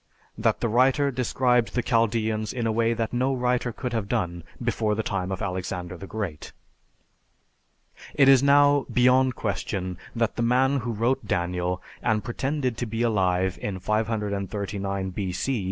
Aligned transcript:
That 0.35 0.61
the 0.61 0.67
writer 0.67 1.11
described 1.11 1.75
the 1.75 1.83
Chaldeans 1.83 2.53
in 2.53 2.65
a 2.65 2.71
way 2.71 2.95
that 2.95 3.13
no 3.13 3.35
writer 3.35 3.71
could 3.71 3.93
have 3.93 4.09
done 4.09 4.43
before 4.59 4.95
the 4.95 5.03
time 5.03 5.31
of 5.31 5.43
Alexander 5.43 5.95
the 5.95 6.07
Great. 6.07 6.53
It 8.15 8.27
is 8.27 8.41
now 8.41 8.87
beyond 8.91 9.35
question 9.35 9.99
that 10.15 10.37
the 10.37 10.41
man 10.41 10.77
who 10.77 10.91
wrote 10.91 11.27
Daniel, 11.27 11.83
and 12.01 12.23
pretended 12.23 12.77
to 12.77 12.87
be 12.87 13.03
alive 13.03 13.59
in 13.61 13.77
539 13.77 15.11
B.C. 15.11 15.59